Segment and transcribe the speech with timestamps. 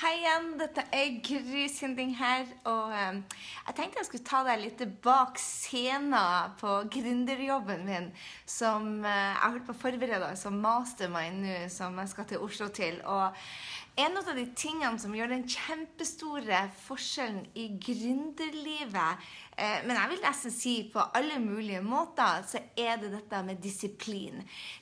[0.00, 2.46] Hei igjen, dette er Gry Sinding her.
[2.70, 3.18] Og um,
[3.66, 8.06] jeg tenkte jeg skulle ta deg litt bak scenen på gründerjobben min,
[8.48, 12.70] som uh, jeg holdt på å forberede som mastermind nå, som jeg skal til Oslo
[12.72, 12.96] til.
[13.04, 13.36] Og
[14.00, 19.28] en av de tingene som gjør den kjempestore forskjellen i gründerlivet,
[19.60, 24.38] men jeg vil nesten si på alle mulige måter, så er det dette med disiplin.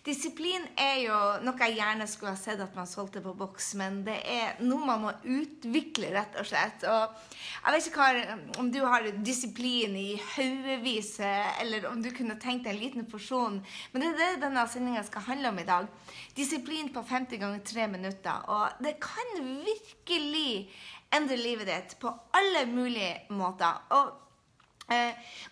[0.06, 4.02] Disiplin er jo noe jeg gjerne skulle ha sett at man solgte på boks, men
[4.06, 6.86] det er noe man må utvikle, rett og slett.
[6.86, 7.16] Og
[7.64, 12.38] jeg vet ikke hva, om du har disiplin i haugevis, eh, eller om du kunne
[12.38, 13.58] tenkt deg en liten porsjon,
[13.92, 15.90] men det er det denne sendinga skal handle om i dag.
[16.38, 18.46] Disiplin på 50 ganger 3 minutter.
[18.54, 20.68] Og det kan virkelig
[21.14, 23.82] endre livet ditt på alle mulige måter.
[23.96, 24.27] Og Eh,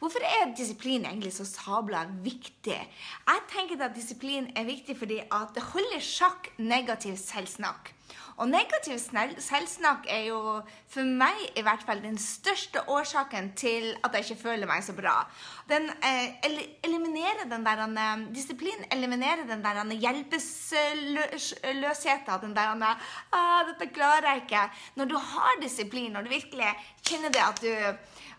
[0.00, 2.78] hvorfor er disiplin egentlig så sabla viktig?
[2.78, 7.92] Jeg tenker at disiplin er viktig fordi at det holder sjakk negativ selvsnakk.
[8.36, 8.98] Og negativ
[9.40, 10.60] selvsnakk er jo
[10.92, 14.92] for meg i hvert fall den største årsaken til at jeg ikke føler meg så
[14.96, 15.26] bra.
[15.70, 16.36] Den eh,
[16.84, 18.18] eliminerer den der eh,
[18.92, 22.40] eliminerer den der hjelpeløsheten.
[22.44, 22.68] Den der
[23.32, 24.70] ah, 'Dette klarer jeg ikke'.
[24.96, 26.74] Når du har disiplin, når du virkelig
[27.08, 27.96] kjenner det at du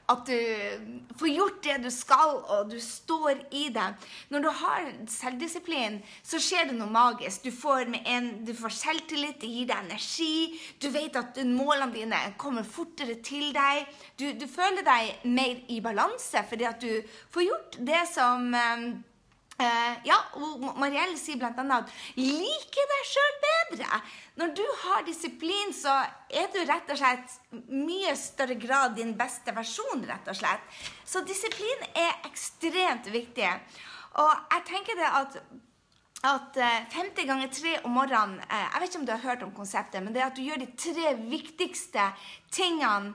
[0.07, 3.87] at du får gjort det du skal, og du står i det.
[4.31, 7.43] Når du har selvdisiplin, så skjer det noe magisk.
[7.43, 10.59] Du får, en, du får selvtillit, det gir deg energi.
[10.79, 13.83] Du vet at målene dine kommer fortere til deg.
[14.19, 19.93] Du, du føler deg mer i balanse fordi at du får gjort det som eh,
[20.07, 23.56] ja, og Marielle sier annet at 'like deg sjøl bedre'.
[24.37, 25.93] Når du har disiplin, så
[26.29, 27.37] er du rett og slett
[27.73, 30.81] mye større grad din beste versjon, rett og slett.
[31.05, 33.49] Så disiplin er ekstremt viktig.
[34.17, 35.41] Og jeg tenker det at
[36.25, 39.43] at 50 eh, ganger 3 om morgenen uh, Jeg vet ikke om du har hørt
[39.45, 42.07] om konseptet, men det er at du gjør de tre viktigste
[42.49, 43.13] tingene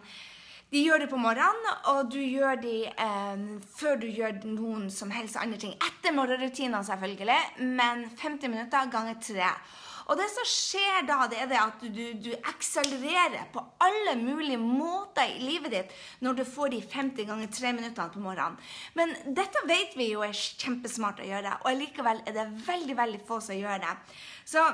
[0.73, 3.41] de gjør det på morgenen, og du gjør de eh,
[3.77, 5.75] før du gjør noen som helst andre ting.
[5.77, 9.51] Etter morgenrutinene, selvfølgelig, men 50 minutter ganger tre.
[10.09, 14.61] Og det som skjer da, det er det at du, du, akselererer på alle mulige
[14.61, 18.59] måter i livet ditt når du får de 50 ganger 3 minuttene på morgenen.
[18.99, 23.23] Men dette vet vi jo er kjempesmart å gjøre, og likevel er det veldig, veldig
[23.29, 23.95] få som gjør det.
[24.49, 24.65] Så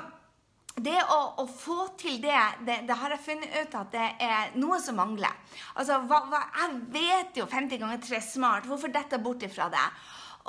[0.79, 2.37] det å, å, få til det,
[2.67, 5.33] det, det, har jeg funnet ut at det er noe som mangler.
[5.75, 8.69] Altså, hva, hva, Jeg vet jo 50 ganger 3 smart.
[8.69, 9.85] Hvorfor dette bort ifra det?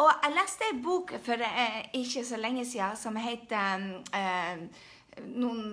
[0.00, 4.62] Og jeg leste ei bok for eh, ikke så lenge siden som heter eh,
[5.28, 5.64] noen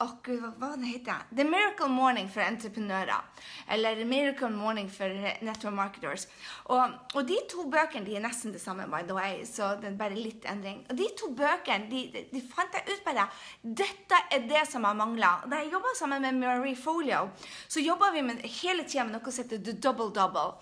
[0.00, 3.22] oh, Gud, hva den heter The Miracle Morning for entreprenører.
[3.70, 5.10] Eller The Miracle Morning for
[5.44, 6.26] Network Marketers.
[6.64, 9.90] Og, og, de to bøkene de er nesten det samme, by the way, så det
[9.92, 10.82] er bare litt endring.
[10.90, 13.28] Og de to bøkene de, de fant jeg ut bare
[13.62, 15.36] Dette er det som har mangla.
[15.50, 17.28] Da jeg jobba sammen med Marie Folio,
[17.68, 20.58] så jobba vi med, hele tida med noe som heter The Double Double.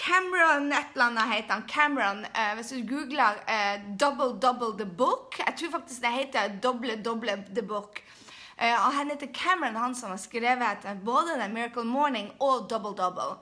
[0.00, 1.66] Cameron et eller annet heter han.
[1.68, 6.48] Cameron, uh, Hvis du googler uh, 'Double Double The Book' Jeg tror faktisk det heter
[6.62, 8.00] 'Doble Doble The Book'.
[8.60, 12.96] Uh, og Han heter Cameron, han som har skrevet både The Miracle Morning' og 'Double
[13.04, 13.36] Double'.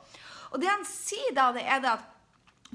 [0.50, 2.06] Og det han sier da, det er at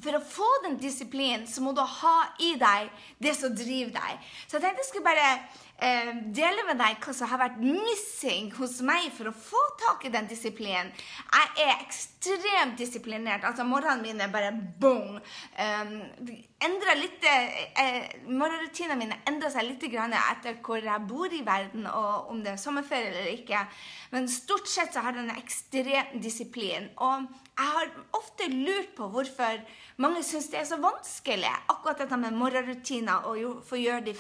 [0.01, 2.89] for å få den disiplinen, så må du ha i deg
[3.22, 4.23] det som driver deg.
[4.47, 5.27] Så jeg tenkte jeg skulle bare
[5.78, 10.06] eh, dele med deg hva som har vært missing hos meg for å få tak
[10.07, 10.91] i den disiplinen.
[11.34, 13.45] Jeg er ekstremt disiplinert.
[13.47, 15.19] Altså, morgenene mine er bare boom.
[15.57, 15.94] Um,
[17.00, 22.44] litt, eh, Morgenrutinene mine endrer seg litt etter hvor jeg bor i verden, og om
[22.44, 23.66] det er sommerferie eller ikke.
[24.11, 26.90] Men stort sett så har den ekstrem disiplin.
[26.97, 29.59] Og jeg har ofte lurt på hvorfor
[30.01, 34.16] mange syns det er så vanskelig, akkurat dette med morgenrutiner og få gjøre de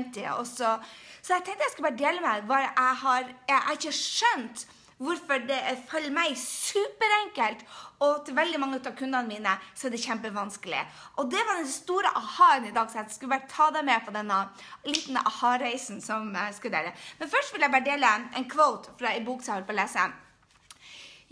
[0.00, 0.44] 50-50-50.
[0.56, 0.74] Så,
[1.22, 4.66] så jeg tenkte jeg skulle bare dele med hva jeg har Jeg har ikke skjønt
[5.00, 7.62] hvorfor det er for meg superenkelt,
[8.04, 10.82] og til veldig mange av kundene mine så er det kjempevanskelig.
[11.16, 14.04] Og det var den store aha-en i dag, så jeg skulle bare ta deg med
[14.04, 14.42] på denne
[14.84, 16.92] liten aha-reisen som jeg skulle dele.
[17.20, 19.78] Men først vil jeg bare dele en quote fra en bok som jeg holder på
[19.78, 20.10] å lese.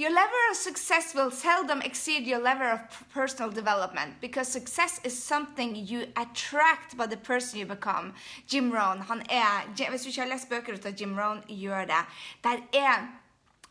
[0.01, 2.81] Your level of success will seldom exceed your level of
[3.13, 8.15] personal development because success is something you attract by the person you become.
[8.47, 12.05] Jim Rohn, han er, Hvis du ikke har lest bøker av Jim Rohn, gjør det.
[12.45, 13.09] Der er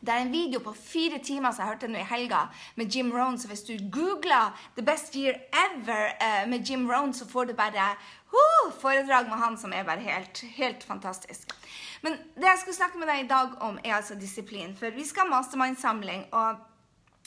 [0.00, 2.44] det er en video på fire timer som jeg hørte nå i helga,
[2.76, 3.38] med Jim Rohn.
[3.38, 7.54] Så hvis du googler 'The best year ever' uh, med Jim Rohn, så får du
[7.54, 7.96] bare
[8.32, 11.48] uh, foredrag med han som er bare helt, helt fantastisk.
[12.02, 14.76] Men det jeg skulle snakke med deg i dag om, er altså disiplin.
[14.76, 16.26] For vi skal ha mastermind-samling.
[16.32, 16.56] og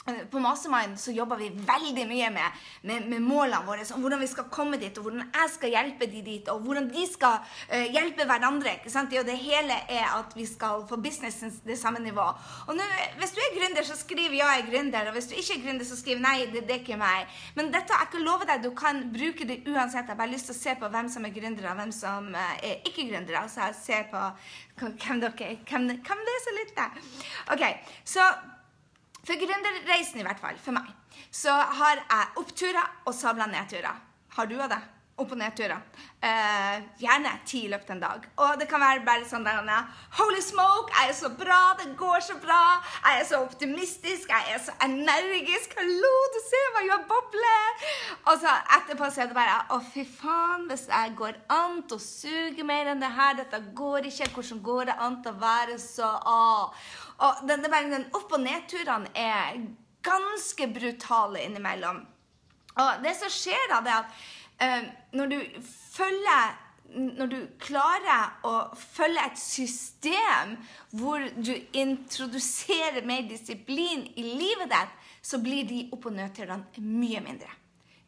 [0.02, 3.84] på Mastermind så jobber vi veldig mye med, med, med, målene våre.
[3.94, 6.88] og Hvordan vi skal komme dit, og hvordan jeg skal hjelpe de dit, og hvordan
[6.90, 7.38] de skal
[7.70, 8.74] uh, hjelpe hverandre.
[8.80, 9.12] ikke sant?
[9.12, 12.24] Det, det hele er at vi skal få businessen det samme nivå.
[12.66, 12.88] Og nå,
[13.20, 15.06] Hvis du er gründer, så skriv 'ja, jeg er gründer'.
[15.06, 17.26] Og hvis du ikke er gründer, så skriv 'nei, det, det er ikke meg'.
[17.54, 20.02] Men dette, jeg kan love deg, du kan bruke det uansett.
[20.02, 22.34] Jeg har bare lyst til å se på hvem som er gründere, og hvem som
[22.34, 23.48] uh, er ikke gründere.
[23.48, 24.18] Så jeg ser på
[24.82, 25.56] hvem dere er.
[25.68, 26.90] Hvem, hvem leser litt, da?
[27.54, 27.62] Ok,
[28.04, 28.26] så
[29.26, 30.88] for gründerreisen, i hvert fall, for meg,
[31.30, 34.00] så har jeg oppturer og sabla nedturer.
[34.36, 34.80] Har du av det?
[35.20, 35.80] Opp- og nedturer.
[36.24, 38.28] Eh, gjerne ti i løpet av en dag.
[38.40, 39.60] Og det kan være bare sånn der
[40.16, 42.80] Holy smoke, jeg er så bra, det går så bra.
[43.04, 45.76] Jeg er så optimistisk, jeg er så energisk.
[45.76, 47.84] Hallo, du ser meg, jeg bobler.
[48.24, 52.00] Og så etterpå så er det bare Å, fy faen, hvis jeg går an til
[52.00, 54.32] å suge mer enn det her, dette går ikke.
[54.32, 56.72] Hvordan går det an til å være så Å.
[57.22, 59.60] Og den, den opp- og nedturene er
[60.02, 62.06] ganske brutale innimellom.
[62.72, 64.22] Og det som skjer da, det er at
[65.12, 65.38] når du
[65.92, 66.58] følger
[66.92, 70.56] når du klarer å følge et system
[70.98, 74.92] hvor du introduserer mer disiplin i livet ditt,
[75.24, 77.48] så blir de opp- og nedturene mye mindre.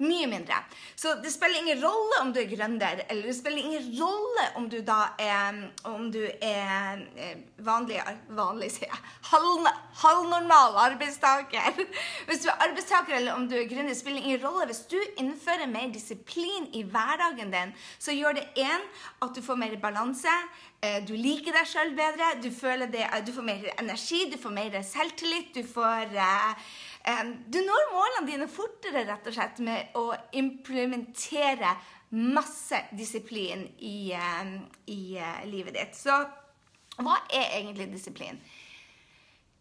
[0.02, 0.56] Mye mindre.
[0.96, 4.66] Så det spiller ingen rolle om du er gründer, eller det spiller ingen rolle om
[4.70, 8.00] du da er, om du er eh, vanlig,
[8.34, 8.98] vanlig sier jeg,
[9.30, 9.68] halv,
[10.02, 11.78] halvnormal arbeidstaker.
[12.26, 14.66] Hvis du er arbeidstaker eller om du er gründer, spiller ingen rolle.
[14.66, 18.88] Hvis du innfører mer disiplin i hverdagen din, så gjør det én
[19.22, 20.34] at du får mer balanse.
[20.82, 24.52] Eh, du liker deg sjøl bedre, du, føler det, du får mer energi, du får
[24.58, 26.74] mer selvtillit, du får uh,
[27.04, 30.06] du når målene dine fortere rett og slett med å
[30.40, 31.74] implementere
[32.14, 34.14] masse disiplin i,
[34.86, 35.98] i eh, livet ditt.
[35.98, 36.14] Så
[37.02, 38.38] hva er egentlig disiplin?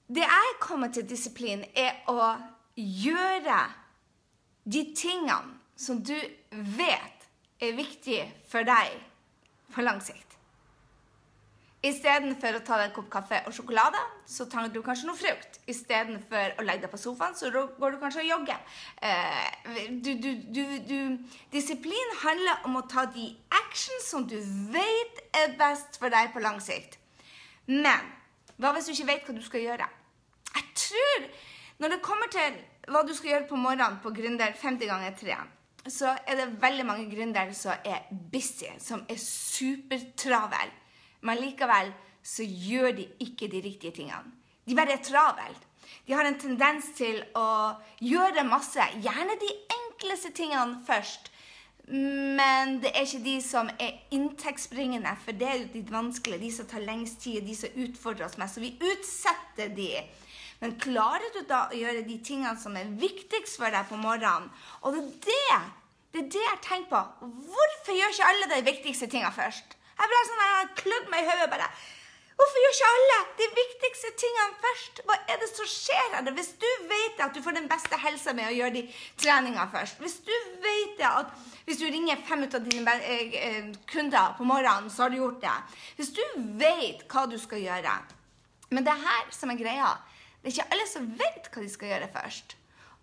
[0.08, 2.36] Det jeg kommer til disiplin, er å
[2.78, 3.60] gjøre
[4.64, 6.16] de tingene som du
[6.78, 7.28] vet
[7.64, 8.94] er viktige for deg
[9.74, 10.33] på lang sikt.
[11.84, 14.00] Istedenfor å ta deg en kopp kaffe og sjokolade,
[14.30, 15.58] så tar du kanskje noe frukt.
[15.68, 18.62] Istedenfor å legge deg på sofaen, så går du kanskje og jogger.
[19.04, 20.30] Eh, du, du,
[20.88, 21.00] du,
[21.52, 23.26] disiplin handler om å ta de
[23.58, 24.38] action som du
[24.72, 26.96] vet er best for deg på lang sikt.
[27.68, 28.08] Men
[28.56, 29.88] hva hvis du ikke vet hva du skal gjøre?
[30.54, 31.26] Jeg tror
[31.84, 32.62] når det kommer til
[32.94, 35.36] hva du skal gjøre på morgenen på Gründer 50 ganger 3,
[35.92, 40.72] så er det veldig mange gründere som er busy, som er supertravel
[41.24, 41.92] men likevel
[42.24, 44.32] så gjør de ikke de riktige tingene.
[44.64, 45.70] De bare er travelt.
[46.08, 51.30] De har en tendens til å gjøre masse, gjerne de enkleste tingene først.
[51.88, 56.52] Men det er ikke de som er inntektsbringende, for det er jo de vanskelige, de
[56.56, 58.56] som tar lengst tid, de som utfordrer oss mest.
[58.56, 59.90] Så vi utsetter de.
[60.64, 64.48] Men klarer du da å gjøre de tingene som er viktigst for deg på morgenen?
[64.82, 65.64] Og det er det,
[66.14, 67.32] det, er det jeg tenker på.
[67.52, 69.76] Hvorfor gjør ikke alle de viktigste tingene først?
[69.98, 71.68] Jeg ble sånn, jeg klødd meg i hodet bare.
[72.34, 75.02] Hvorfor gjør ikke alle de viktigste tingene først?
[75.08, 76.30] Hva er det som skjer her?
[76.34, 78.82] Hvis du vet at du får den beste helsa med å gjøre de
[79.22, 81.30] treningene først, hvis du vet at
[81.68, 85.20] hvis du ringer fem ut av dine eh, eh, kunder på morgenen, så har du
[85.22, 85.54] gjort det.
[86.00, 86.24] Hvis du
[86.60, 87.94] vet hva du skal gjøre
[88.70, 89.94] Men det er her som er greia.
[90.42, 92.58] Det er ikke alle som vet hva de skal gjøre først.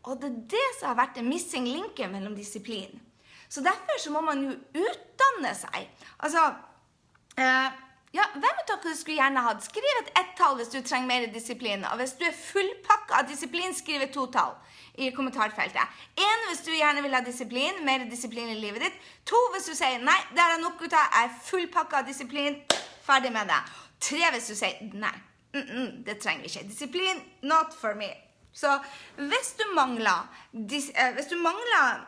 [0.09, 3.01] Og det er det som har vært den missing linken mellom disiplin.
[3.49, 4.53] Så derfor så må man jo
[4.83, 5.89] utdanne seg.
[6.19, 6.43] Altså,
[7.41, 7.71] Uh,
[8.13, 9.63] ja, Hvem av dere skulle gjerne hatt?
[9.65, 11.85] Skriv et ett-tall hvis du trenger mer disiplin.
[11.89, 14.57] Og hvis du er fullpakka av disiplin, skriv et to-tall
[15.01, 16.01] i kommentarfeltet.
[16.19, 18.99] Én hvis du gjerne vil ha disiplin, mer disiplin i livet ditt.
[19.31, 22.59] To hvis du sier nei, det er nok gutta, jeg er fullpakka av disiplin,
[23.07, 23.61] ferdig med det.
[24.03, 25.15] Tre hvis du sier nei,
[25.55, 26.69] mm -mm, det trenger vi ikke.
[26.69, 28.11] Disiplin, not for me.
[28.53, 28.79] Så
[29.17, 32.07] hvis du mangler, dis, uh, hvis du mangler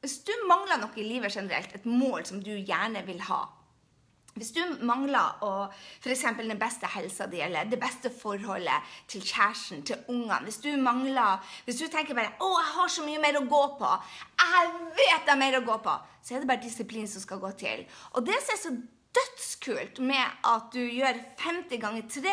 [0.00, 3.55] hvis du mangler noe i livet generelt, et mål som du gjerne vil ha,
[4.36, 5.36] hvis du mangler
[6.04, 6.24] f.eks.
[6.38, 11.40] den beste helsa di eller det beste forholdet til kjæresten, til ungene Hvis du mangler,
[11.64, 14.02] hvis du tenker bare 'Å, jeg har så mye mer å gå på',
[14.38, 17.38] jeg vet det er mer å gå på, så er det bare disiplin som skal
[17.38, 17.86] gå til.
[18.12, 18.76] Og det som er så
[19.16, 22.32] dødskult med at du gjør 50 ganger 3,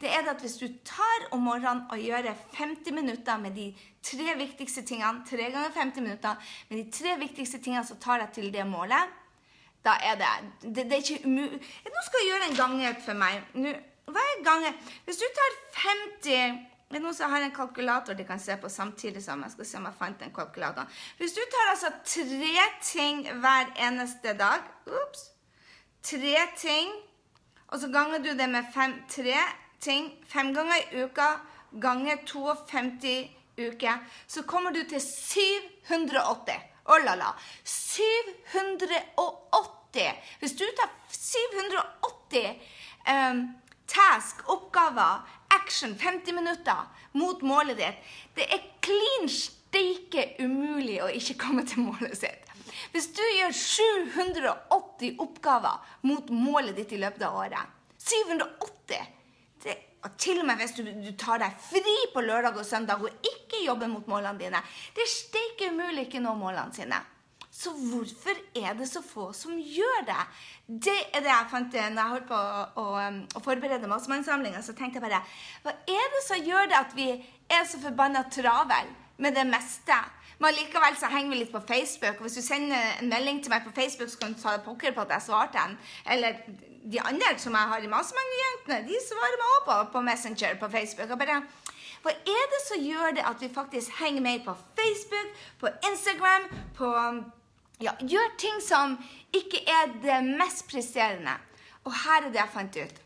[0.00, 4.36] det er at hvis du tar om morgenen og gjør 50 minutter med de tre
[4.38, 8.52] viktigste tingene, tre ganger 50 minutter med de tre viktigste tingene som tar deg til
[8.54, 9.21] det målet
[9.84, 13.18] da er det Det, det er ikke umulig Nå skal jeg gjøre en gangøkt for
[13.18, 13.40] meg.
[13.54, 13.72] Nå,
[14.12, 14.74] hva er gange?
[15.06, 18.68] Hvis du tar 50 det er noen som har en kalkulator de kan se på
[18.68, 20.90] samtidig som jeg skal se om jeg fant den kalkulatoren.
[21.16, 25.30] Hvis du tar altså tre ting hver eneste dag Ops.
[26.04, 26.92] Tre ting.
[27.72, 29.38] Og så ganger du det med fem, tre
[29.80, 31.30] ting fem ganger i uka
[31.80, 36.52] ganger 52 uker, så kommer du til 780.
[36.84, 37.34] Oh la la.
[37.64, 40.12] 780.
[40.40, 42.60] Hvis du tar 780
[43.08, 43.54] um,
[43.86, 46.76] task, oppgaver, action, 50 minutter
[47.12, 47.94] mot målet ditt
[48.34, 52.38] Det er klin steike umulig å ikke komme til målet sitt.
[52.92, 55.76] Hvis du gjør 780 oppgaver
[56.08, 57.64] mot målet ditt i løpet av året
[58.02, 59.21] 780!
[60.02, 63.26] Og til og med hvis du, du, tar deg fri på lørdag og søndag og
[63.28, 64.62] ikke jobber mot målene dine.
[64.94, 66.98] Det er steike umulig ikke nå målene sine.
[67.52, 70.22] Så hvorfor er det så få som gjør det?
[70.88, 72.86] Det er det jeg fant når jeg holdt på å, å,
[73.36, 74.62] å forberede Massmannssamlinga.
[74.64, 75.20] Så tenkte jeg bare
[75.62, 78.90] Hva er det som gjør det at vi er så forbanna travel
[79.22, 80.00] med det meste?
[80.42, 82.18] Men likevel så henger vi litt på Facebook.
[82.18, 84.94] og Hvis du sender en melding til meg på Facebook, så kan du ta pokker
[84.94, 85.76] på at jeg svarte den.
[86.14, 86.40] Eller
[86.92, 90.70] de andre som jeg har i Massmannsjentene, de svarer meg òg på, på Messenger på
[90.72, 91.10] Facebook.
[91.10, 91.42] og bare
[92.02, 95.28] hva er det som gjør det at vi faktisk henger mer på Facebook,
[95.60, 96.88] på Instagram, på
[97.82, 98.96] ja, gjør ting som
[99.30, 101.36] ikke er det mest presterende.
[101.84, 103.00] Og her er det jeg fant ut.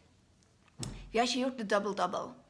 [1.13, 2.46] Vi har ikke gjort det double-double.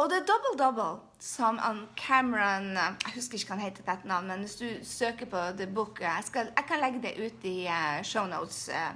[0.00, 1.58] Og det er double-double som
[1.96, 5.66] Cameron Jeg husker ikke hva han heter dette navnet, men hvis du søker på The
[5.68, 8.94] Book Jeg, skal, jeg kan legge det ut i uh, shownotes uh,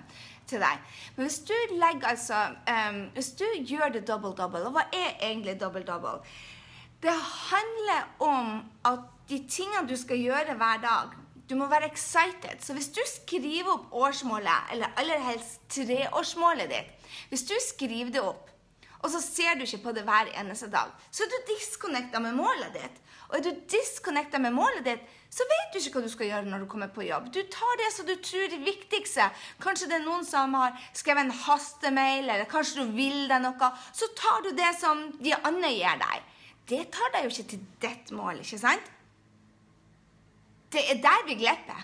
[0.48, 0.80] til deg.
[1.16, 2.38] Men hvis du legger altså
[2.70, 6.22] um, Hvis du gjør det double-double, og hva er egentlig double-double?
[7.04, 7.18] Det
[7.50, 11.12] handler om at de tingene du skal gjøre hver dag
[11.44, 12.56] du må være excited.
[12.64, 18.24] Så hvis du skriver opp årsmålet, eller aller helst treårsmålet ditt Hvis du skriver det
[18.24, 18.48] opp,
[19.04, 22.36] og så ser du ikke på det hver eneste dag, så er du disconnecta med
[22.38, 23.00] målet ditt.
[23.28, 26.50] Og er du disconnecta med målet ditt, så vet du ikke hva du skal gjøre
[26.50, 27.30] når du kommer på jobb.
[27.34, 29.26] Du tar det som du tror er viktigste.
[29.62, 33.70] Kanskje det er noen som har skrevet en hastemail, eller kanskje du vil deg noe.
[33.92, 36.28] Så tar du det som de andre gir deg.
[36.70, 38.92] Det tar deg jo ikke til ditt mål, ikke sant?
[40.74, 41.82] Det er der vi glipper.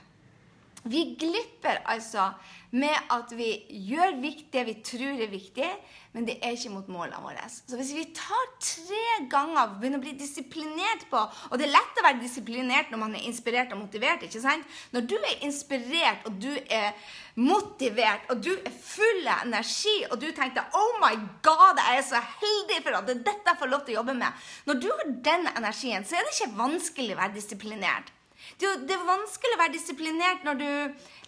[0.89, 2.31] Vi glipper altså
[2.71, 3.49] med at vi
[3.89, 4.15] gjør
[4.53, 5.69] det vi tror er viktig,
[6.15, 7.49] men det er ikke mot målene våre.
[7.51, 11.75] Så hvis vi tar tre ganger og begynner å bli disiplinert på Og det er
[11.75, 14.23] lett å være disiplinert når man er inspirert og motivert.
[14.23, 14.67] ikke sant?
[14.95, 16.95] Når du er inspirert og du er
[17.39, 22.07] motivert og du er full av energi og du tenkte Oh my God, jeg er
[22.07, 24.49] så heldig for at det er dette jeg får lov til å jobbe med.
[24.71, 28.15] Når du har den energien, så er det ikke vanskelig å være disiplinert.
[28.61, 30.71] Det er, det er vanskelig å være disiplinert når du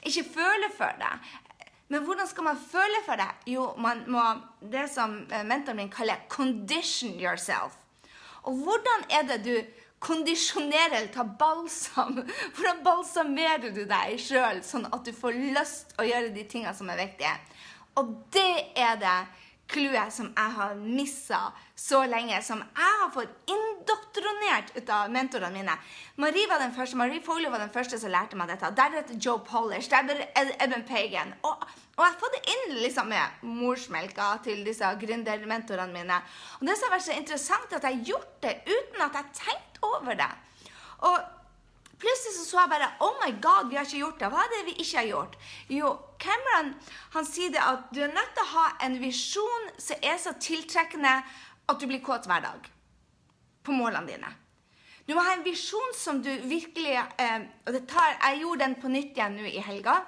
[0.09, 1.12] ikke føler for det.
[1.92, 3.28] Men hvordan skal man føle for det?
[3.52, 4.23] Jo, man må
[4.73, 7.76] det som eh, mentoren min kaller 'condition yourself'.
[8.42, 9.57] Og hvordan er det du
[10.02, 12.25] kondisjonerer eller tar balsam?
[12.57, 16.90] Hvordan balsamerer du deg sjøl, sånn at du får lyst å gjøre de tingene som
[16.90, 17.37] er viktige?
[18.00, 19.19] Og det er det
[19.73, 21.41] clouet som jeg har missa
[21.79, 25.75] så lenge, som jeg har fått indoktrinert ut av mentorene mine.
[26.23, 28.71] Marie var den første, Marie Foley var den første som lærte meg dette.
[28.79, 31.35] Deretter Joe Polish, deretter Edmund Pagan.
[31.49, 36.23] Og, og jeg har fått det inn liksom med morsmelka til disse gründermentorene mine.
[36.61, 39.07] Og det som har vært så interessant, er at jeg har gjort det uten at
[39.09, 40.33] jeg har tenkt over det.
[41.09, 41.42] Og
[42.03, 44.31] Plutselig så, så jeg bare Oh my God, vi har ikke gjort det.
[44.33, 45.37] Hva er det vi ikke har gjort?
[45.71, 46.73] Jo, Cameron
[47.15, 50.35] han sier det at du er nødt til å ha en visjon som er så
[50.43, 51.17] tiltrekkende
[51.71, 52.67] at du blir kåt hver dag.
[53.63, 54.33] På målene dine.
[55.07, 58.77] Du må ha en visjon som du virkelig eh, og det tar, Jeg gjorde den
[58.83, 60.01] på nytt igjen nå i helga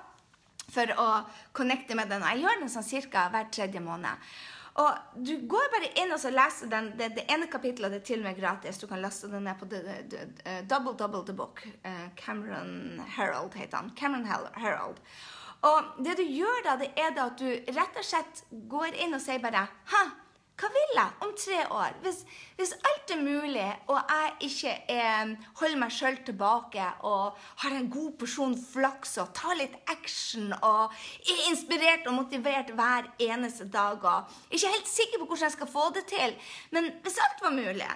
[0.74, 1.08] for å
[1.54, 2.24] connecte med den.
[2.26, 3.28] Jeg gjør den sånn ca.
[3.30, 4.34] hver tredje måned.
[4.74, 8.08] Og Du går bare inn og så leser den, det, det ene kapittelet, det er
[8.08, 8.80] til og med gratis.
[8.80, 11.62] Du kan laste den ned på the, the, the, uh, Double Double The Book.
[11.84, 13.92] Uh, Cameron Herald heter han.
[13.96, 14.98] Cameron Herald.
[15.64, 19.16] Og det du gjør da, det er da at du rett og slett går inn
[19.16, 20.02] og sier bare Hæ,
[20.54, 21.94] hva vil jeg om tre år?
[22.04, 22.20] Hvis,
[22.54, 27.88] hvis alt er mulig, og jeg ikke er, holder meg sjøl tilbake og har en
[27.90, 30.94] god porsjon flaks og tar litt action og
[31.26, 35.72] er inspirert og motivert hver eneste dag og ikke helt sikker på hvordan jeg skal
[35.74, 36.36] få det til,
[36.70, 37.90] men hvis alt var mulig,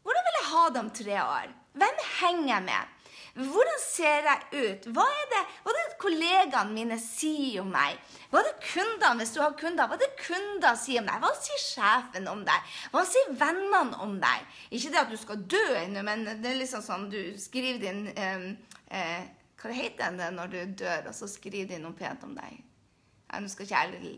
[0.00, 1.52] hvordan vil jeg ha det om tre år?
[1.80, 2.96] Hvem henger jeg med?
[3.34, 4.86] Hvordan ser jeg ut?
[4.94, 7.98] Hva er det, hva er det kollegaene mine sier om meg?
[8.30, 11.22] Hva er det kundene, hvis du har kunder, hva er det kunder sier om deg?
[11.22, 12.72] Hva sier sjefen om deg?
[12.94, 14.48] Hva sier vennene om deg?
[14.70, 18.06] Ikke det at du skal dø ennå, men det er liksom sånn du skriver din
[18.14, 18.50] eh,
[18.90, 19.28] eh,
[19.60, 22.62] Hva heter det når du dør, og så skriver de noe pent om deg?
[23.30, 24.14] Ja, nå skal ikke jeg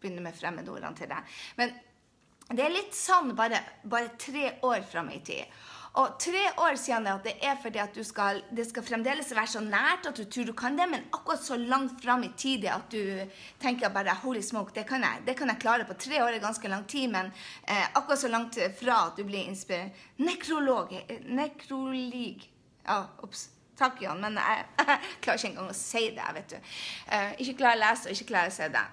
[0.00, 1.34] begynne med fremmedordene til deg.
[1.60, 1.74] Men
[2.44, 3.56] Det er litt sånn bare,
[3.88, 5.48] bare tre år fram i tid.
[5.94, 9.60] Og tre år siden at det er fordi at skal, det skal fremdeles være så
[9.62, 12.88] nært at du tror du kan det, men akkurat så langt fram i tid at
[12.90, 13.22] du
[13.62, 16.42] tenker bare holy smoke, det kan jeg, det kan jeg klare på tre år er
[16.42, 17.30] ganske lang tid, men
[17.68, 20.92] eh, akkurat så langt fra at du blir inspirert Nekrolog
[21.24, 22.50] Nekrolig
[22.84, 23.48] Ja, ops.
[23.78, 26.26] Takk, Jan, men jeg, jeg, klarer ikke engang å si det.
[26.36, 26.74] vet du.
[27.10, 28.84] Eh, ikke klarer å lese og ikke klarer å se det.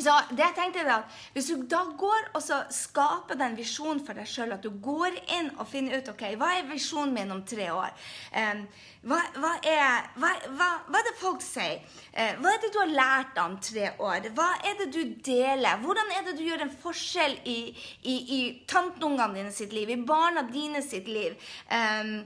[0.00, 4.02] Så det jeg tenkte er at Hvis du da går og så skaper den visjonen
[4.04, 7.34] for deg sjøl, at du går inn og finner ut ok, hva er visjonen min
[7.34, 7.92] om tre år,
[8.34, 8.62] um,
[9.10, 11.80] hva, hva, er, hva, hva, er, det folk sier?
[12.12, 14.28] Uh, hva er det du har lært om tre år?
[14.36, 15.80] Hva er det du deler?
[15.84, 17.58] Hvordan er det du gjør en forskjell i,
[18.02, 21.36] i, i tanteungene dine sitt liv, i barna dine sitt liv?
[21.72, 22.20] Um,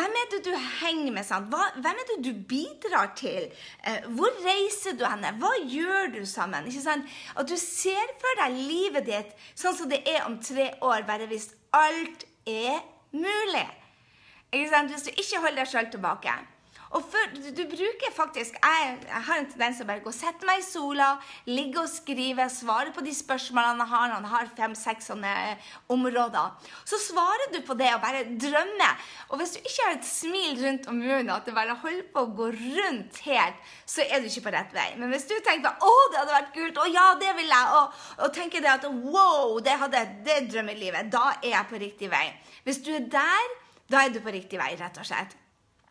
[0.00, 1.26] hvem er det du henger med?
[1.26, 1.50] Sant?
[1.52, 3.50] Hvem er det du bidrar til?
[3.84, 5.34] Eh, hvor reiser du henne?
[5.42, 6.70] Hva gjør du sammen?
[6.70, 11.28] At du ser for deg livet ditt sånn som det er om tre år, bare
[11.28, 12.80] hvis alt er
[13.12, 13.66] mulig.
[14.50, 16.38] Hvis du ikke holder deg sjøl tilbake.
[16.90, 20.10] Og for, du, du, bruker faktisk jeg, jeg, har en tendens til å bare gå
[20.10, 21.12] og sette meg i sola,
[21.46, 24.14] ligge og skrive, svare på de spørsmålene han har.
[24.16, 25.34] Han har fem-seks sånne
[25.94, 26.56] områder.
[26.88, 29.04] Så svarer du på det og bare drømmer.
[29.30, 32.24] Og hvis du ikke har et smil rundt om munnen, at det bare holder på
[32.24, 34.88] å gå rundt helt, så er du ikke på rett vei.
[34.98, 37.94] Men hvis du tenker 'Å, det hadde vært kult', 'Å ja, det vil jeg', og,
[38.24, 42.26] og tenker det at 'Wow, det hadde det drømmelivet', da er jeg på riktig vei.
[42.64, 43.54] Hvis du er der,
[43.86, 45.38] da er du på riktig vei, rett og slett.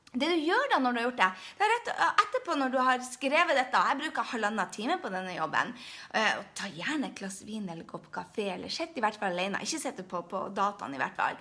[0.10, 1.90] Det du gjør da når du har gjort det, det er rett,
[2.24, 5.74] etterpå når du har skrevet dette Jeg bruker halvannen time på denne jobben.
[6.16, 9.38] og ta gjerne et glass vin eller gå på kafé, eller sitt i hvert fall
[9.38, 9.62] alene.
[9.62, 11.38] Ikke sitt på, på dataen, i hvert fall.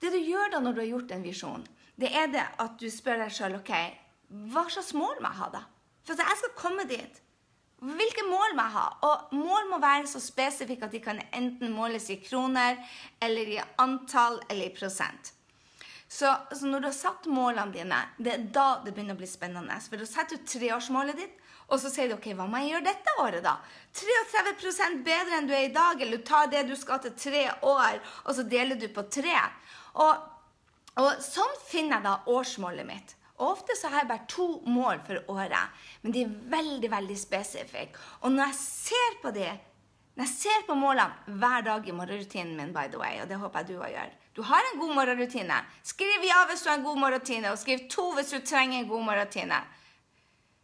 [0.00, 2.88] Det du gjør da når du har gjort en visjon, det er det at du
[2.92, 3.72] spør deg sjøl OK,
[4.52, 5.62] hva slags mål må jeg ha, da?
[6.06, 7.22] For jeg skal komme dit.
[7.84, 8.84] Hvilke mål må jeg ha?
[9.04, 12.78] Og mål må være så spesifikke at de kan enten måles i kroner,
[13.20, 15.32] eller i antall, eller i prosent.
[16.08, 19.26] Så, så, når du har satt målene dine, det er da det begynner å bli
[19.26, 19.78] spennende.
[19.82, 22.86] For da setter du treårsmålet ditt, og så sier du OK, hva må jeg gjøre
[22.86, 23.56] dette året, da?
[23.98, 27.42] 33% bedre enn du er i dag, eller du tar det du skal til tre
[27.66, 29.34] år, og så deler du på tre.
[30.04, 30.28] Og,
[31.02, 33.16] og sånn finner jeg da årsmålet mitt.
[33.36, 37.16] Og ofte så har jeg bare to mål for året, men de er veldig veldig
[37.18, 37.98] spesifikke.
[38.22, 39.50] Og når jeg ser på de,
[40.14, 43.42] når jeg ser på målene hver dag i morgenrutinen min, by the way, og det
[43.42, 45.62] håper jeg du òg gjør du har en god morgenrutine.
[45.82, 48.88] Skriv ja hvis du har en god morgenrutine, og skriv to hvis du trenger en
[48.88, 49.60] god morgenrutine.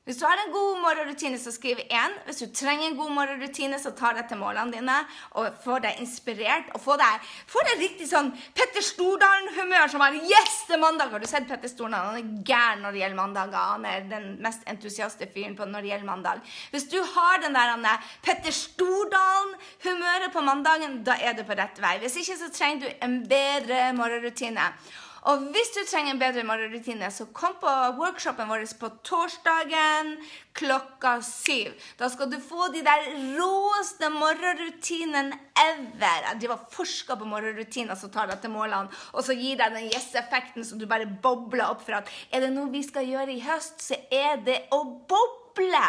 [0.03, 2.15] Hvis du har en god morgenrutine, så skriv én.
[2.27, 4.97] Hvis du trenger en god morgenrutine, så tar deg til målene dine
[5.39, 6.73] og får deg inspirert.
[6.75, 11.13] Og får deg, får deg riktig sånn Petter Stordalen-humør som er Yes, det er mandag!
[11.15, 12.09] Har du sett Petter Stordalen?
[12.09, 13.69] Han er gæren når det gjelder mandager.
[13.77, 16.43] Han er den mest entusiaste fyren på når det gjelder mandag.
[16.75, 22.01] Hvis du har den der Petter Stordalen-humøret på mandagen, da er du på rett vei.
[22.03, 24.67] Hvis ikke, så trenger du en bedre morgenrutine.
[25.31, 30.17] Og hvis du trenger en bedre morgenrutine, så kom på workshopen vår på torsdagen
[30.59, 31.77] klokka syv.
[32.01, 33.07] Da skal du få de der
[33.37, 36.27] råeste morgenrutinene ever.
[36.43, 39.93] De var forska på morgenrutiner som tar deg til målene, og så gir deg den
[39.93, 43.45] yes-effekten som du bare bobler opp for at er det noe vi skal gjøre i
[43.47, 45.83] høst, så er det å boble boble.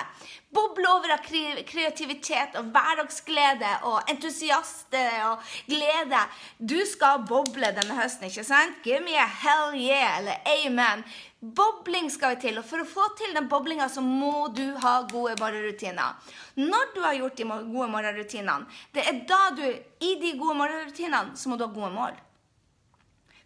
[0.53, 1.21] Boble over av
[1.65, 6.19] kreativitet og hverdagsglede og entusiaste og glede.
[6.59, 8.77] Du skal boble denne høsten, ikke sant?
[8.83, 11.03] Give me a hell yeah eller amen.
[11.39, 15.01] Bobling skal vi til, og for å få til den boblinga så må du ha
[15.09, 16.13] gode morgenrutiner.
[16.55, 21.35] Når du har gjort de gode morgenrutinene, det er da du i de gode morgenrutinene
[21.35, 22.21] så må du ha gode mål.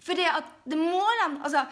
[0.08, 1.66] For det at det målene altså,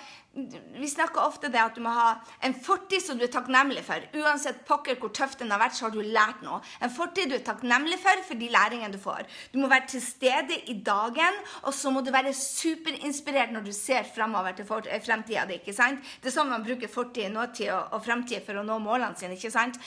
[0.76, 2.10] Vi snakker ofte det at du må ha
[2.44, 4.04] en fortid som du er takknemlig for.
[4.20, 6.60] Uansett pokker hvor tøft den har vært, så har du lært noe.
[6.84, 9.24] En fortid du er takknemlig for for de læringene du får.
[9.54, 13.72] Du må være til stede i dagen, og så må du være superinspirert når du
[13.76, 15.62] ser fremover til fremtida di.
[15.64, 19.40] Det er sånn man bruker fortid, nåtid og, og fremtid for å nå målene sine.
[19.40, 19.80] ikke sant?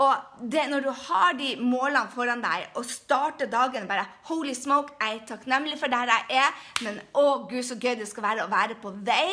[0.00, 4.96] Og det, når du har de målene foran deg og starter dagen bare Holy smoke,
[4.96, 6.54] jeg er takknemlig for der jeg er,
[6.86, 9.28] men å gud, så gøy det skal være å være på vei,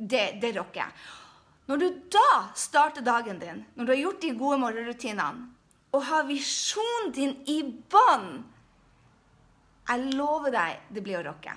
[0.00, 0.88] det, det rocker.
[1.68, 5.50] Når du da starter dagen din, når du har gjort de gode morgenrutinene,
[5.90, 8.44] og har visjonen din i bånn
[9.90, 11.50] Jeg lover deg det blir å rocke.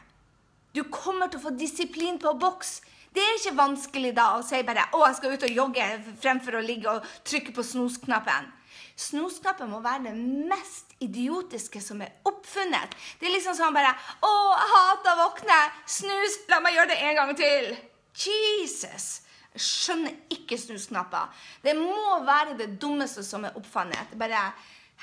[0.73, 2.79] Du kommer til å få disiplin på boks.
[3.13, 6.57] Det er ikke vanskelig da å si bare 'Å, jeg skal ut og jogge', fremfor
[6.57, 8.51] å ligge og trykke på snosknappen.
[8.95, 10.15] Snosknappen må være det
[10.49, 12.95] mest idiotiske som er oppfunnet.
[13.19, 15.59] Det er liksom sånn bare 'Å, jeg hater å våkne.
[15.85, 16.39] Snus.
[16.49, 17.77] La meg gjøre det en gang til.'
[18.13, 19.21] Jesus!
[19.53, 21.29] Jeg skjønner ikke snusknapper.
[21.61, 24.17] Det må være det dummeste som er oppfunnet.
[24.17, 24.53] Bare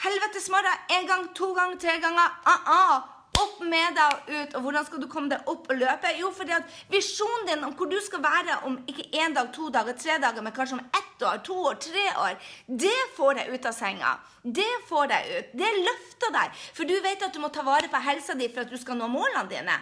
[0.03, 0.79] helvetes morgen.
[0.91, 2.29] En gang, to ganger, tre ganger.
[2.47, 3.20] Uh -uh.
[3.43, 6.13] Opp med deg og ut, og hvordan skal du komme deg opp og løpe?
[6.19, 9.71] Jo, fordi at visjonen din om hvor du skal være om ikke én dag, to
[9.75, 13.55] dager, tre dager, men kanskje om ett år, to år, tre år, det får deg
[13.55, 14.13] ut av senga.
[14.43, 15.57] Det får deg ut.
[15.63, 16.61] Det løfter deg.
[16.77, 18.99] For du vet at du må ta vare på helsa di for at du skal
[19.01, 19.81] nå målene dine.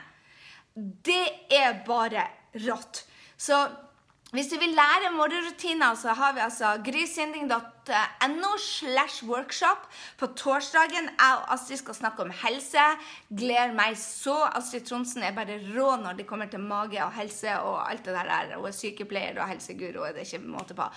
[0.74, 2.26] Det er bare
[2.66, 3.04] rått.
[3.38, 3.58] Så
[4.28, 9.86] hvis du vil lære morgenrutiner, så har vi altså grysynding.no slash workshop
[10.18, 11.08] på torsdagen.
[11.08, 12.84] Jeg og Astrid skal snakke om helse.
[13.32, 14.36] Gleder meg så.
[14.58, 18.18] Astrid Tronsen er bare rå når det kommer til mage og helse og alt det
[18.18, 18.52] der.
[18.58, 20.90] Hun er sykepleier og helseguru, og det er ikke måte på.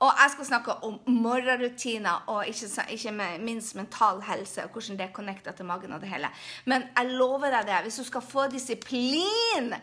[0.00, 5.10] Og jeg skal snakke om morgenrutiner og ikke, ikke minst mental helse og hvordan det
[5.10, 6.32] er connecta til magen og det hele.
[6.64, 9.74] Men jeg lover deg det, hvis du skal få disiplin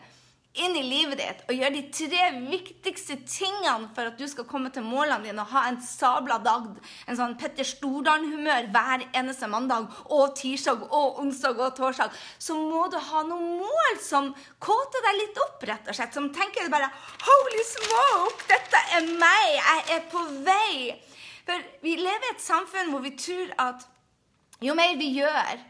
[0.62, 4.70] inn i livet ditt og gjør de tre viktigste tingene for at du skal komme
[4.74, 6.68] til målene dine og ha en sabla dag,
[7.06, 12.86] en sånn Petter Stordalen-humør hver eneste mandag og tirsdag og onsdag og torsdag, så må
[12.92, 16.14] du ha noen mål som kåter deg litt opp, rett og slett.
[16.16, 16.88] Som tenker bare
[17.26, 18.46] Holy smoke!
[18.50, 19.50] Dette er meg!
[19.58, 20.96] Jeg er på vei!
[21.46, 23.86] For vi lever i et samfunn hvor vi tror at
[24.64, 25.60] jo mer vi gjør,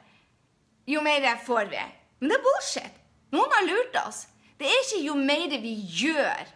[0.87, 1.83] jo mer får vi.
[2.21, 3.03] Men det er bullshit.
[3.35, 4.23] Noen har lurt oss.
[4.59, 6.49] Det er ikke jo mer vi gjør,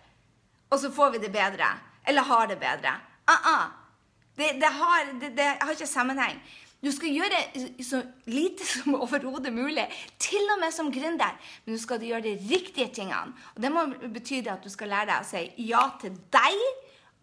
[0.71, 1.69] og så får vi det bedre.
[2.07, 2.97] Eller har det bedre.
[3.31, 3.69] Uh -uh.
[4.37, 6.43] Det, det, har, det, det, har, ikke sammenheng.
[6.85, 7.41] Du skal gjøre
[7.85, 11.37] så lite som overhodet mulig, til og med som gründer.
[11.65, 13.35] Men du skal gjøre de riktige tingene.
[13.55, 13.85] Og Det må
[14.15, 16.63] bety at du skal lære deg å si ja til deg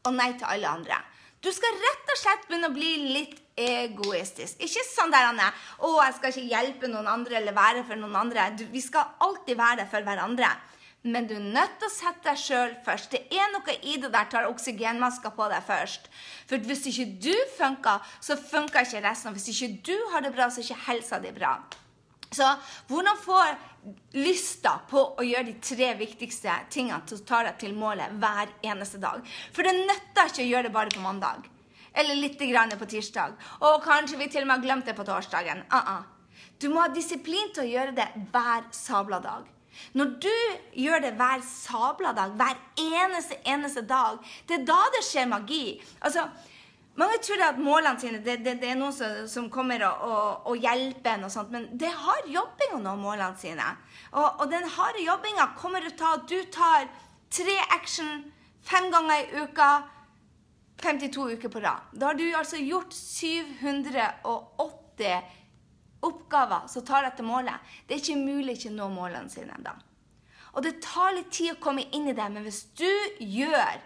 [0.04, 1.02] og nei til alle andre.
[1.44, 4.58] Du skal rett og slett begynne å bli litt egoistisk.
[4.62, 8.16] Ikke sånn der Anne, 'Å, jeg skal ikke hjelpe noen andre eller være for noen
[8.16, 8.58] andre'.
[8.58, 10.50] Du, vi skal alltid være for hverandre.
[11.04, 13.12] Men du er nødt til å sette deg sjøl først.
[13.12, 16.10] Det er noe i det der tar oksygenmasker på deg først.
[16.50, 19.34] For hvis ikke du funker, så funker ikke resten.
[19.38, 21.60] Hvis ikke du har det bra, så er ikke helsa di bra.
[22.32, 22.48] Så
[22.88, 23.40] hvordan få
[24.20, 28.52] lysta på å gjøre de tre viktigste tingene til å ta deg til målet hver
[28.68, 29.24] eneste dag?
[29.56, 31.48] For det nytter ikke å gjøre det bare på mandag.
[31.98, 33.34] Eller litt på tirsdag.
[33.62, 35.64] Og kanskje vi til og med har glemt det på torsdagen.
[35.72, 36.04] Uh -uh.
[36.60, 39.46] Du må ha disiplin til å gjøre det hver sabla dag.
[39.94, 40.36] Når du
[40.74, 45.82] gjør det hver sabla dag, hver eneste, eneste dag, det er da det skjer magi.
[46.02, 46.26] Altså,
[46.98, 50.28] mange tror at målene sine det, det, det er noen som, som kommer og, og,
[50.52, 52.22] og hjelper en, og sånt, men det har
[52.74, 53.68] å nå målene sine.
[54.14, 56.82] Og, og den harde jobbinga kommer å ta, du tar
[57.34, 58.10] tre action
[58.68, 59.70] fem ganger i uka
[60.82, 61.80] 52 uker på rad.
[61.94, 65.22] Da har du altså gjort 780
[66.06, 67.56] oppgaver som tar deg til målet.
[67.88, 69.74] Det er ikke mulig ikke å nå målene sine ennå.
[70.58, 72.90] Og det tar litt tid å komme inn i det, men hvis du
[73.22, 73.78] gjør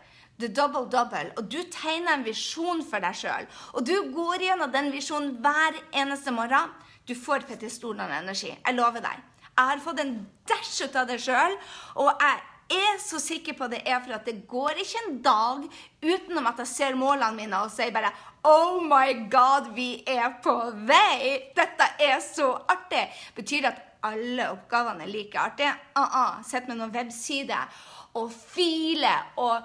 [0.41, 4.91] the double-double, og du tegner en visjon for deg sjøl, og du går gjennom den
[4.93, 6.71] visjonen hver eneste morgen,
[7.07, 8.53] du får Petter Stordalen-energi.
[8.53, 9.27] Jeg lover deg.
[9.51, 10.15] Jeg har fått en
[10.47, 11.57] dash ut av det sjøl,
[12.01, 12.39] og jeg
[12.71, 15.65] er så sikker på det er for at det går ikke en dag
[16.05, 18.13] utenom at jeg ser målene mine og sier bare
[18.47, 20.55] Oh my God, vi er på
[20.87, 21.51] vei!
[21.57, 23.03] Dette er så artig!
[23.37, 25.75] Betyr det at alle oppgavene er like artige?
[25.97, 26.43] Uh -uh.
[26.43, 27.69] Sett med noen websider
[28.13, 29.61] og filer og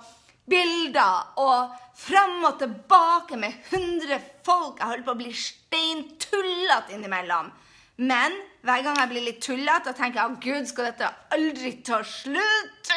[0.50, 4.80] bilder og fram og tilbake med 100 folk.
[4.80, 7.50] Jeg holder på å bli steintullete innimellom.
[7.96, 8.35] Men
[8.66, 12.92] hver gang jeg blir litt tullete og tenker at Gud, skal dette aldri ta slutt?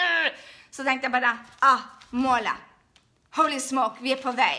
[0.70, 2.68] Så tenkte jeg bare ah, målet.
[3.38, 4.58] Holy smoke, vi er på vei.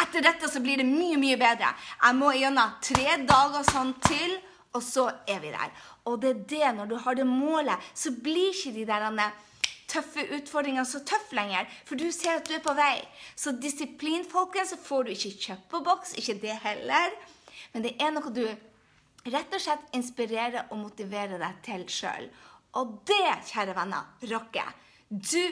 [0.00, 1.72] Etter dette så blir det mye, mye bedre.
[2.02, 4.36] Jeg må gjennom tre dager sånn til,
[4.76, 5.72] og så er vi der.
[6.06, 9.08] Og det er det, når du har det målet, så blir ikke de der
[9.90, 11.68] tøffe utfordringene så tøff lenger.
[11.88, 13.00] For du ser at du er på vei.
[13.38, 16.16] Så disiplin, folkens, får du ikke kjøpt på boks.
[16.20, 17.14] Ikke det heller.
[17.74, 18.44] Men det er noe du
[19.26, 22.28] rett og slett inspirerer og motiverer deg til sjøl.
[22.76, 24.74] Og det, kjære venner, rocker.
[25.06, 25.42] Du,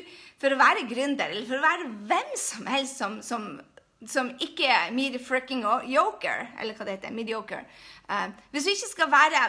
[0.42, 3.46] for å være gründer, eller for å være hvem som helst som, som,
[4.10, 7.60] som ikke er fricking eller hva det heter, mediocre
[8.10, 9.44] uh, Hvis du ikke skal være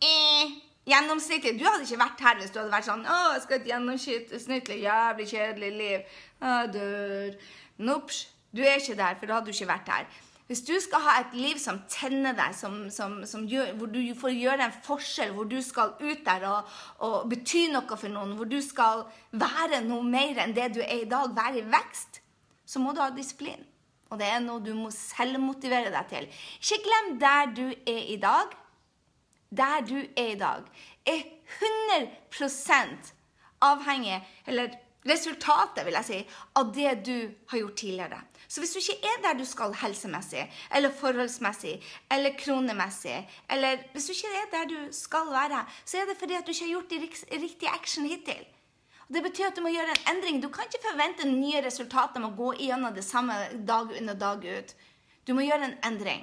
[0.00, 0.54] eh,
[0.88, 3.70] gjennomsnittlig Du hadde ikke vært her hvis du hadde vært sånn 'Å, jeg skal et
[3.70, 6.04] gjennomsnittlig, jævlig kjedelig liv.'
[6.42, 7.34] Jeg dør.
[7.78, 8.28] Nops.
[8.52, 10.06] Du er ikke der, for da hadde du ikke vært her.
[10.46, 14.00] Hvis du skal ha et liv som tenner deg, som, som, som gjør, hvor du
[14.18, 18.34] får gjøre en forskjell, hvor du skal ut der og, og, bety noe for noen,
[18.36, 22.20] hvor du skal være noe mer enn det du er i dag, være i vekst,
[22.68, 23.64] så må du ha disiplin.
[24.12, 26.28] Og det er noe du må selvmotivere deg til.
[26.60, 28.52] Ikke glem der du er i dag.
[29.52, 30.64] Der du er i dag,
[31.06, 31.22] er
[31.92, 33.12] 100
[33.60, 34.72] avhengig, eller
[35.06, 36.20] resultatet vil jeg si,
[36.56, 37.16] av det du
[37.50, 38.20] har gjort tidligere.
[38.48, 41.74] Så hvis du ikke er der du skal helsemessig, eller forholdsmessig,
[42.12, 43.18] eller kronemessig,
[43.50, 46.52] eller hvis du ikke er der du skal være, så er det fordi at du
[46.52, 46.96] ikke har gjort
[47.42, 48.44] riktig action hittil.
[49.12, 50.40] Det betyr at du må gjøre en endring.
[50.40, 53.34] Du kan ikke forvente nye resultater med å gå igjennom det samme
[53.68, 54.76] dag under dag ut.
[55.26, 56.22] Du må gjøre en endring.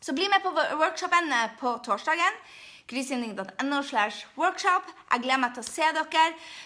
[0.00, 2.40] Så bli med på workshopen på torsdagen
[2.90, 4.88] grysynding.no slash workshop.
[5.12, 6.24] Jeg gleder meg til å se dere.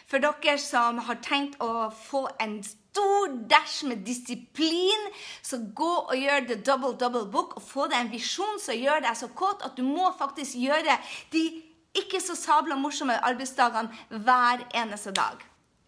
[0.09, 5.09] For dere som har tenkt å få en stor dash med disiplin,
[5.43, 9.05] så gå og gjør the double double book og få deg en visjon som gjør
[9.05, 10.99] deg så kåt at du må faktisk gjøre
[11.35, 11.45] de
[11.95, 15.43] ikke så sabla morsomme arbeidsdagene hver eneste dag.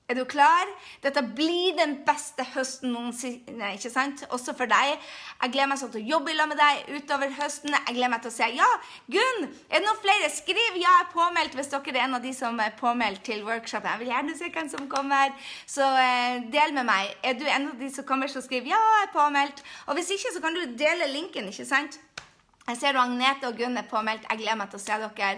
[0.06, 0.68] Er du klar?
[1.02, 3.72] Dette blir den beste høsten noensinne.
[3.74, 4.22] ikke sant?
[4.30, 5.00] Også for deg.
[5.40, 7.74] Jeg gleder meg sånn til å jobbe sammen med deg utover høsten.
[7.74, 8.68] Jeg gleder meg til å si ja,
[9.10, 10.30] Gunn, er det noen flere?
[10.30, 13.42] Skriv 'ja, jeg er påmeldt' hvis dere er en av de som er påmeldt til
[13.42, 13.90] workshopen.
[13.90, 15.34] Jeg vil gjerne se hvem som kommer.
[15.66, 17.10] Så eh, del med meg.
[17.24, 19.64] Er du en av de som kommer, så skriv 'ja, jeg er påmeldt'.
[19.88, 21.98] Og hvis ikke, så kan du dele linken, ikke sant?
[22.66, 24.24] Jeg ser Agnete og Gunn er påmeldt.
[24.26, 25.36] Jeg gleder meg til å se dere.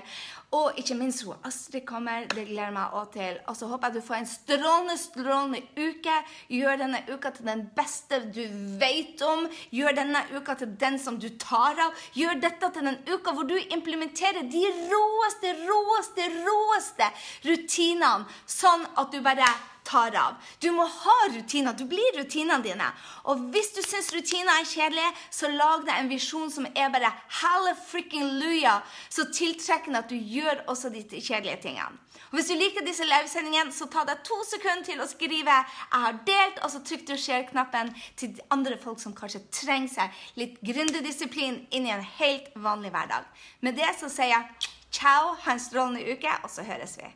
[0.57, 2.25] Og ikke minst hun Astrid kommer.
[2.31, 3.37] Det gleder meg òg til.
[3.53, 6.15] Og så håper jeg du får en strålende, strålende uke.
[6.57, 8.41] Gjør denne uka til den beste du
[8.81, 9.45] vet om.
[9.77, 12.05] Gjør denne uka til den som du tar av.
[12.17, 17.13] Gjør dette til den uka hvor du implementerer de råeste, råeste, råeste
[17.45, 19.53] rutinene, sånn at du bare
[19.89, 20.37] tar av.
[20.61, 21.77] Du må ha rutiner.
[21.77, 22.89] Du blir rutinene dine.
[23.29, 27.13] Og hvis du syns rutiner er kjedelige, så lag deg en visjon som er bare
[27.41, 32.05] helle frikken luja, så tiltrekkende at du gjør også de kjedelige tingene.
[32.29, 36.03] Og Hvis du liker disse livesendingene, så ta deg to sekunder til å skrive 'Jeg
[36.05, 40.61] har delt', og så trykk du share-knappen til andre folk som kanskje trenger seg litt
[40.61, 43.25] gründerdisiplin inn i en helt vanlig hverdag.
[43.61, 44.45] Med det så sier jeg
[44.91, 47.09] ciao, ha en strålende uke, og så høres vi.